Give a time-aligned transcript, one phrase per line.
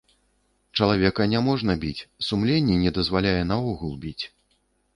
[0.79, 4.21] Чалавека няможна біць, сумленне не дазваляе наогул біць.